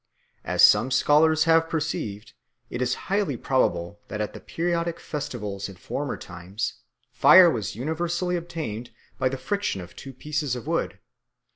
As 0.43 0.63
some 0.63 0.89
scholars 0.89 1.43
have 1.43 1.69
perceived, 1.69 2.33
it 2.71 2.81
is 2.81 2.95
highly 3.05 3.37
probable 3.37 3.99
that 4.07 4.19
at 4.19 4.33
the 4.33 4.39
periodic 4.39 4.99
festivals 4.99 5.69
in 5.69 5.75
former 5.75 6.17
times 6.17 6.79
fire 7.11 7.51
was 7.51 7.75
universally 7.75 8.35
obtained 8.35 8.89
by 9.19 9.29
the 9.29 9.37
friction 9.37 9.79
of 9.79 9.95
two 9.95 10.11
pieces 10.11 10.55
of 10.55 10.65
wood. 10.65 10.97